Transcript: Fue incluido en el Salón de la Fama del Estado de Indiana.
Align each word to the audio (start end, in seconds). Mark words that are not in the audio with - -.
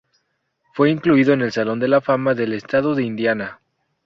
Fue 0.73 0.89
incluido 0.89 1.31
en 1.31 1.41
el 1.41 1.51
Salón 1.51 1.79
de 1.79 1.87
la 1.87 2.01
Fama 2.01 2.33
del 2.33 2.53
Estado 2.53 2.95
de 2.95 3.03
Indiana. 3.03 3.59